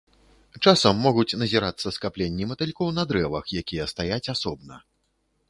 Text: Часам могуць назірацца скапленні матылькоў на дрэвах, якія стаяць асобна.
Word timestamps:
Часам 0.69 0.95
могуць 1.07 1.37
назірацца 1.41 1.93
скапленні 1.97 2.49
матылькоў 2.53 2.87
на 3.01 3.07
дрэвах, 3.13 3.45
якія 3.63 3.85
стаяць 3.95 4.25
асобна. 4.37 4.83